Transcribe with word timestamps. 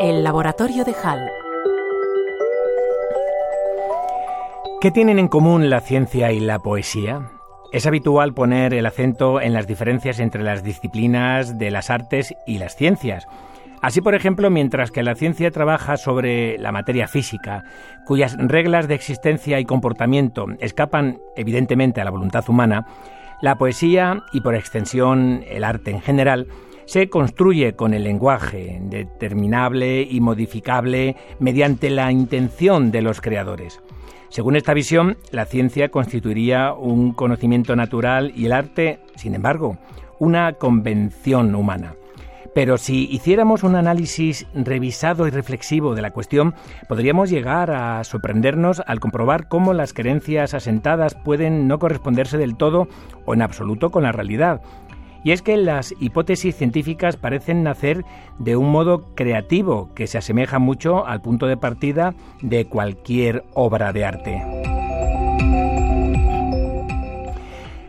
El 0.00 0.24
laboratorio 0.24 0.82
de 0.86 0.94
Hall. 0.94 1.30
¿Qué 4.80 4.90
tienen 4.90 5.18
en 5.18 5.28
común 5.28 5.68
la 5.68 5.80
ciencia 5.80 6.32
y 6.32 6.40
la 6.40 6.58
poesía? 6.58 7.32
Es 7.70 7.86
habitual 7.86 8.32
poner 8.32 8.72
el 8.72 8.86
acento 8.86 9.42
en 9.42 9.52
las 9.52 9.66
diferencias 9.66 10.18
entre 10.18 10.42
las 10.42 10.64
disciplinas 10.64 11.58
de 11.58 11.70
las 11.70 11.90
artes 11.90 12.34
y 12.46 12.56
las 12.56 12.76
ciencias. 12.76 13.26
Así, 13.82 14.00
por 14.00 14.14
ejemplo, 14.14 14.48
mientras 14.48 14.90
que 14.90 15.02
la 15.02 15.14
ciencia 15.16 15.50
trabaja 15.50 15.98
sobre 15.98 16.56
la 16.56 16.72
materia 16.72 17.06
física, 17.06 17.64
cuyas 18.06 18.38
reglas 18.38 18.88
de 18.88 18.94
existencia 18.94 19.60
y 19.60 19.66
comportamiento 19.66 20.46
escapan 20.60 21.18
evidentemente 21.36 22.00
a 22.00 22.04
la 22.04 22.10
voluntad 22.10 22.48
humana, 22.48 22.86
la 23.42 23.56
poesía 23.56 24.22
y 24.32 24.40
por 24.40 24.54
extensión 24.54 25.44
el 25.46 25.62
arte 25.62 25.90
en 25.90 26.00
general 26.00 26.46
se 26.90 27.08
construye 27.08 27.74
con 27.74 27.94
el 27.94 28.02
lenguaje, 28.02 28.80
determinable 28.82 30.02
y 30.02 30.20
modificable 30.20 31.14
mediante 31.38 31.88
la 31.88 32.10
intención 32.10 32.90
de 32.90 33.00
los 33.00 33.20
creadores. 33.20 33.80
Según 34.28 34.56
esta 34.56 34.74
visión, 34.74 35.16
la 35.30 35.44
ciencia 35.44 35.90
constituiría 35.90 36.72
un 36.72 37.12
conocimiento 37.12 37.76
natural 37.76 38.32
y 38.34 38.46
el 38.46 38.52
arte, 38.52 38.98
sin 39.14 39.36
embargo, 39.36 39.78
una 40.18 40.54
convención 40.54 41.54
humana. 41.54 41.94
Pero 42.56 42.76
si 42.76 43.08
hiciéramos 43.08 43.62
un 43.62 43.76
análisis 43.76 44.48
revisado 44.52 45.28
y 45.28 45.30
reflexivo 45.30 45.94
de 45.94 46.02
la 46.02 46.10
cuestión, 46.10 46.54
podríamos 46.88 47.30
llegar 47.30 47.70
a 47.70 48.02
sorprendernos 48.02 48.82
al 48.84 48.98
comprobar 48.98 49.46
cómo 49.46 49.74
las 49.74 49.92
creencias 49.92 50.54
asentadas 50.54 51.14
pueden 51.14 51.68
no 51.68 51.78
corresponderse 51.78 52.36
del 52.36 52.56
todo 52.56 52.88
o 53.26 53.34
en 53.34 53.42
absoluto 53.42 53.92
con 53.92 54.02
la 54.02 54.10
realidad. 54.10 54.60
Y 55.24 55.32
es 55.32 55.42
que 55.42 55.56
las 55.56 55.94
hipótesis 56.00 56.56
científicas 56.56 57.16
parecen 57.16 57.62
nacer 57.62 58.04
de 58.38 58.56
un 58.56 58.70
modo 58.70 59.14
creativo 59.14 59.90
que 59.94 60.06
se 60.06 60.18
asemeja 60.18 60.58
mucho 60.58 61.06
al 61.06 61.20
punto 61.20 61.46
de 61.46 61.56
partida 61.56 62.14
de 62.40 62.66
cualquier 62.66 63.44
obra 63.54 63.92
de 63.92 64.04
arte. 64.04 64.69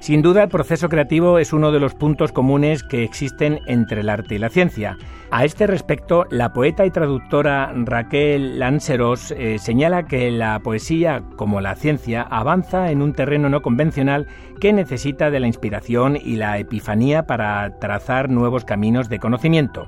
Sin 0.02 0.24
duda, 0.24 0.42
el 0.42 0.50
proceso 0.50 0.90
creativo 0.90 1.38
es 1.38 1.54
uno 1.54 1.72
de 1.72 1.80
los 1.80 1.94
puntos 1.94 2.32
comunes 2.32 2.82
que 2.82 3.04
existen 3.04 3.60
entre 3.68 4.02
el 4.02 4.10
arte 4.10 4.34
y 4.34 4.40
la 4.40 4.50
ciencia. 4.50 4.98
A 5.30 5.46
este 5.46 5.68
respecto, 5.68 6.26
la 6.32 6.54
poeta 6.54 6.88
y 6.88 6.90
traductora 6.90 7.72
Raquel 7.76 8.58
Lanceros 8.58 9.30
eh, 9.30 9.60
señala 9.60 10.08
que 10.08 10.32
la 10.32 10.60
poesía, 10.62 11.22
como 11.36 11.62
la 11.62 11.76
ciencia, 11.76 12.24
avanza 12.24 12.90
en 12.90 13.04
un 13.04 13.14
terreno 13.14 13.48
no 13.48 13.62
convencional 13.62 14.26
que 14.60 14.74
necesita 14.74 15.30
de 15.30 15.40
la 15.40 15.46
inspiración 15.46 16.18
y 16.18 16.36
la 16.36 16.58
epifanía 16.58 17.28
para 17.28 17.78
trazar 17.78 18.32
nuevos 18.32 18.66
caminos 18.66 19.08
de 19.08 19.20
conocimiento. 19.20 19.86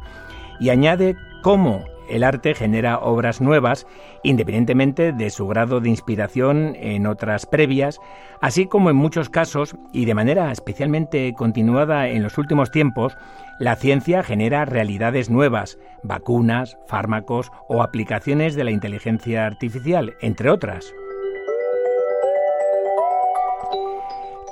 Y 0.59 0.69
añade 0.69 1.15
cómo 1.41 1.85
el 2.15 2.23
arte 2.23 2.53
genera 2.53 2.99
obras 2.99 3.41
nuevas, 3.41 3.87
independientemente 4.23 5.11
de 5.11 5.29
su 5.29 5.47
grado 5.47 5.79
de 5.79 5.89
inspiración 5.89 6.75
en 6.75 7.07
otras 7.07 7.45
previas, 7.45 7.99
así 8.41 8.67
como 8.67 8.89
en 8.89 8.95
muchos 8.95 9.29
casos, 9.29 9.75
y 9.91 10.05
de 10.05 10.13
manera 10.13 10.51
especialmente 10.51 11.33
continuada 11.33 12.07
en 12.07 12.23
los 12.23 12.37
últimos 12.37 12.71
tiempos, 12.71 13.17
la 13.59 13.75
ciencia 13.75 14.23
genera 14.23 14.65
realidades 14.65 15.29
nuevas, 15.29 15.77
vacunas, 16.03 16.77
fármacos 16.87 17.51
o 17.67 17.81
aplicaciones 17.81 18.55
de 18.55 18.63
la 18.63 18.71
inteligencia 18.71 19.45
artificial, 19.45 20.13
entre 20.21 20.49
otras. 20.49 20.93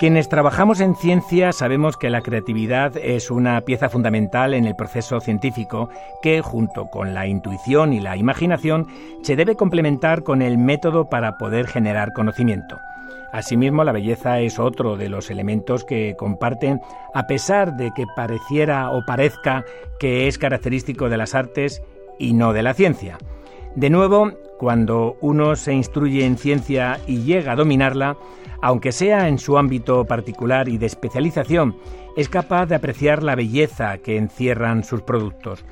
Quienes 0.02 0.30
trabajamos 0.30 0.80
en 0.80 0.96
ciencia 0.96 1.52
sabemos 1.52 1.96
que 1.96 2.10
la 2.10 2.22
creatividad 2.22 2.98
es 2.98 3.30
una 3.30 3.62
pieza 3.62 3.88
fundamental 3.88 4.56
en 4.56 4.66
el 4.66 4.76
proceso 4.76 5.20
científico 5.20 5.90
que, 6.24 6.42
junto 6.42 6.88
con 6.88 7.14
la 7.14 7.28
intuición 7.28 7.94
y 7.94 8.00
la 8.00 8.18
imaginación, 8.18 8.88
se 9.22 9.36
debe 9.36 9.56
complementar 9.56 10.24
con 10.24 10.42
el 10.42 10.58
método 10.58 11.08
para 11.08 11.38
poder 11.38 11.68
generar 11.68 12.14
conocimiento. 12.14 12.80
Asimismo, 13.32 13.84
la 13.84 13.92
belleza 13.92 14.40
es 14.40 14.58
otro 14.58 14.98
de 14.98 15.08
los 15.08 15.30
elementos 15.30 15.84
que 15.84 16.16
comparten, 16.18 16.82
a 17.14 17.28
pesar 17.28 17.78
de 17.78 17.92
que 17.94 18.08
pareciera 18.16 18.90
o 18.90 19.06
parezca 19.06 19.66
que 20.00 20.28
es 20.28 20.40
característico 20.40 21.10
de 21.10 21.18
las 21.18 21.36
artes 21.36 21.84
y 22.18 22.34
no 22.34 22.54
de 22.54 22.64
la 22.64 22.74
ciencia. 22.74 23.20
De 23.76 23.92
nuevo, 23.92 24.32
cuando 24.62 25.18
uno 25.22 25.56
se 25.56 25.74
instruye 25.74 26.24
en 26.24 26.38
ciencia 26.38 27.00
y 27.08 27.24
llega 27.24 27.54
a 27.54 27.56
dominarla, 27.56 28.16
aunque 28.62 28.92
sea 28.92 29.28
en 29.28 29.40
su 29.40 29.58
ámbito 29.58 30.06
particular 30.06 30.70
y 30.70 30.78
de 30.78 30.86
especialización, 30.86 31.78
es 32.16 32.30
capaz 32.30 32.68
de 32.68 32.76
apreciar 32.76 33.24
la 33.24 33.34
belleza 33.34 33.98
que 33.98 34.18
encierran 34.18 34.84
sus 34.84 35.02
productos. 35.02 35.66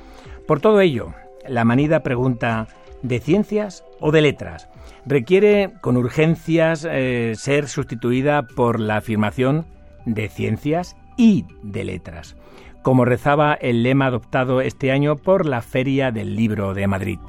Por 0.44 0.58
todo 0.58 0.80
ello, 0.80 1.14
la 1.46 1.64
manida 1.64 2.02
pregunta 2.02 2.66
¿de 3.02 3.20
ciencias 3.20 3.84
o 4.00 4.10
de 4.10 4.22
letras? 4.22 4.68
Requiere 5.06 5.70
con 5.82 5.96
urgencias 5.96 6.84
eh, 6.90 7.34
ser 7.36 7.68
sustituida 7.68 8.42
por 8.42 8.80
la 8.80 8.96
afirmación 8.96 9.66
de 10.04 10.28
ciencias 10.28 10.96
y 11.16 11.44
de 11.62 11.84
letras, 11.84 12.34
como 12.82 13.04
rezaba 13.04 13.54
el 13.54 13.84
lema 13.84 14.06
adoptado 14.06 14.60
este 14.60 14.90
año 14.90 15.14
por 15.14 15.46
la 15.46 15.62
Feria 15.62 16.10
del 16.10 16.34
Libro 16.34 16.74
de 16.74 16.88
Madrid. 16.88 17.20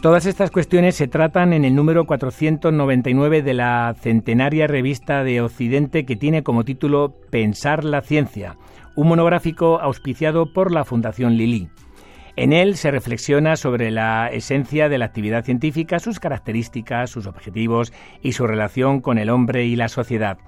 Todas 0.00 0.26
estas 0.26 0.52
cuestiones 0.52 0.94
se 0.94 1.08
tratan 1.08 1.52
en 1.52 1.64
el 1.64 1.74
número 1.74 2.06
499 2.06 3.42
de 3.42 3.52
la 3.52 3.96
centenaria 4.00 4.68
revista 4.68 5.24
de 5.24 5.40
Occidente 5.40 6.06
que 6.06 6.14
tiene 6.14 6.44
como 6.44 6.64
título 6.64 7.16
Pensar 7.30 7.82
la 7.82 8.00
ciencia, 8.00 8.56
un 8.94 9.08
monográfico 9.08 9.80
auspiciado 9.80 10.52
por 10.52 10.72
la 10.72 10.84
Fundación 10.84 11.36
Lili. 11.36 11.68
En 12.36 12.52
él 12.52 12.76
se 12.76 12.92
reflexiona 12.92 13.56
sobre 13.56 13.90
la 13.90 14.28
esencia 14.28 14.88
de 14.88 14.98
la 14.98 15.06
actividad 15.06 15.44
científica, 15.44 15.98
sus 15.98 16.20
características, 16.20 17.10
sus 17.10 17.26
objetivos 17.26 17.92
y 18.22 18.32
su 18.32 18.46
relación 18.46 19.00
con 19.00 19.18
el 19.18 19.30
hombre 19.30 19.66
y 19.66 19.74
la 19.74 19.88
sociedad. 19.88 20.38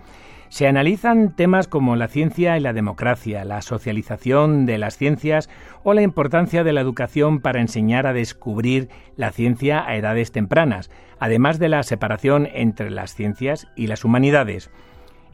Se 0.50 0.66
analizan 0.66 1.36
temas 1.36 1.68
como 1.68 1.94
la 1.94 2.08
ciencia 2.08 2.58
y 2.58 2.60
la 2.60 2.72
democracia, 2.72 3.44
la 3.44 3.62
socialización 3.62 4.66
de 4.66 4.78
las 4.78 4.96
ciencias 4.96 5.48
o 5.84 5.94
la 5.94 6.02
importancia 6.02 6.64
de 6.64 6.72
la 6.72 6.80
educación 6.80 7.38
para 7.38 7.60
enseñar 7.60 8.04
a 8.08 8.12
descubrir 8.12 8.88
la 9.14 9.30
ciencia 9.30 9.86
a 9.86 9.94
edades 9.94 10.32
tempranas, 10.32 10.90
además 11.20 11.60
de 11.60 11.68
la 11.68 11.84
separación 11.84 12.48
entre 12.52 12.90
las 12.90 13.14
ciencias 13.14 13.68
y 13.76 13.86
las 13.86 14.04
humanidades. 14.04 14.72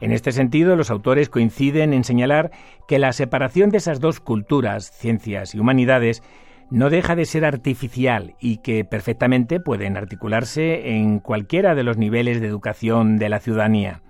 En 0.03 0.13
este 0.13 0.33
sentido, 0.33 0.77
los 0.77 0.91
autores 0.91 1.31
coinciden 1.31 1.95
en 1.95 2.05
señalar 2.05 2.51
que 2.87 2.99
la 2.99 3.15
separación 3.15 3.71
de 3.71 3.79
esas 3.79 4.01
dos 4.01 4.21
culturas, 4.21 4.93
ciencias 4.93 5.55
y 5.55 5.59
humanidades, 5.59 6.23
no 6.69 6.91
deja 6.91 7.17
de 7.17 7.25
ser 7.25 7.47
artificial 7.47 8.35
y 8.39 8.59
que 8.59 8.85
perfectamente 8.85 9.61
pueden 9.61 9.97
articularse 9.97 10.91
en 10.91 11.21
cualquiera 11.21 11.75
de 11.75 11.85
los 11.85 11.97
niveles 11.97 12.43
de 12.43 12.49
educación 12.49 13.17
de 13.17 13.31
la 13.31 13.41
ciudadanía. 13.41 14.03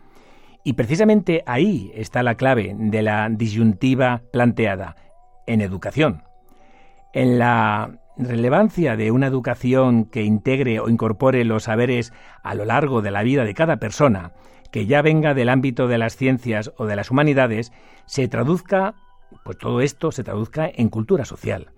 Y 0.66 0.72
precisamente 0.72 1.44
ahí 1.47 1.93
está 1.94 2.25
la 2.25 2.34
clave 2.34 2.75
de 2.77 3.00
la 3.00 3.28
disyuntiva 3.31 4.22
planteada, 4.32 4.97
en 5.47 5.60
educación. 5.60 6.25
En 7.12 7.38
la 7.38 8.00
relevancia 8.16 8.97
de 8.97 9.12
una 9.12 9.28
educación 9.28 10.06
que 10.06 10.25
integre 10.25 10.81
o 10.81 10.88
incorpore 10.88 11.44
los 11.44 11.62
saberes 11.62 12.12
a 12.43 12.56
lo 12.56 12.65
largo 12.65 13.00
de 13.00 13.12
la 13.12 13.22
vida 13.22 13.44
de 13.44 13.54
cada 13.54 13.77
persona, 13.77 14.32
que 14.72 14.87
ya 14.87 15.03
venga 15.03 15.34
del 15.34 15.50
ámbito 15.50 15.87
de 15.87 15.99
las 15.99 16.16
ciencias 16.16 16.72
o 16.78 16.87
de 16.87 16.97
las 16.97 17.12
humanidades, 17.12 17.72
se 18.06 18.27
traduzca, 18.27 18.97
pues 19.44 19.59
todo 19.59 19.81
esto 19.81 20.10
se 20.10 20.25
traduzca 20.25 20.69
en 20.69 20.88
cultura 20.88 21.25
social. 21.25 21.75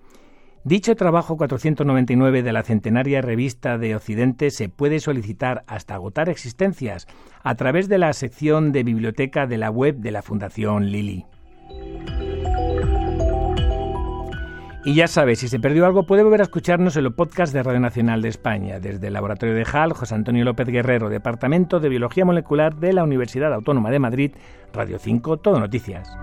Dicho 0.69 0.97
trabajo 0.97 1.39
499 1.39 2.43
de 2.43 2.53
la 2.53 2.63
centenaria 2.63 3.23
revista 3.23 3.79
de 3.79 3.97
Occidente 3.97 4.51
se 4.51 4.69
puede 4.69 5.01
solicitar 5.01 5.65
hasta 5.67 5.95
agotar 5.95 6.29
existencias 6.29 7.07
a 7.43 7.55
través 7.55 7.89
de 7.89 7.97
la 7.97 8.13
sección 8.13 8.71
de 8.71 8.83
biblioteca 8.83 9.47
de 9.47 9.57
la 9.57 9.71
web 9.71 9.97
de 9.97 10.11
la 10.11 10.21
Fundación 10.21 10.93
Lili. 10.93 11.25
Y 14.85 14.95
ya 14.95 15.07
sabes, 15.09 15.39
si 15.39 15.49
se 15.49 15.59
perdió 15.59 15.87
algo, 15.87 16.05
puede 16.05 16.23
volver 16.23 16.43
a 16.43 16.45
escucharnos 16.45 16.99
en 16.99 17.05
los 17.05 17.15
podcasts 17.15 17.55
de 17.55 17.63
Radio 17.63 17.81
Nacional 17.81 18.21
de 18.21 18.29
España, 18.29 18.79
desde 18.79 19.07
el 19.07 19.15
Laboratorio 19.15 19.55
de 19.55 19.65
HAL, 19.73 19.95
José 19.95 20.17
Antonio 20.17 20.45
López 20.45 20.67
Guerrero, 20.67 21.09
Departamento 21.09 21.81
de 21.81 21.89
Biología 21.89 22.27
Molecular 22.27 22.77
de 22.77 22.93
la 22.93 23.05
Universidad 23.05 23.55
Autónoma 23.55 23.91
de 23.91 24.01
Madrid, 24.01 24.33
Radio 24.75 24.99
5, 24.99 25.39
Todo 25.39 25.61
Noticias. 25.61 26.15